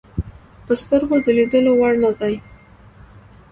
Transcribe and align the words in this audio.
په 0.65 0.73
سترګو 0.81 1.15
د 1.25 1.27
لیدلو 1.37 1.71
وړ 1.79 1.93
نه 2.03 2.11
دي. 2.19 2.35